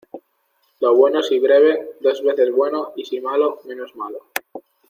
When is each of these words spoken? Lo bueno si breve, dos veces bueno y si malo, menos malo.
Lo 0.79 0.95
bueno 0.95 1.21
si 1.21 1.37
breve, 1.37 1.93
dos 1.99 2.23
veces 2.23 2.51
bueno 2.51 2.91
y 2.95 3.05
si 3.05 3.21
malo, 3.21 3.59
menos 3.65 3.95
malo. 3.95 4.31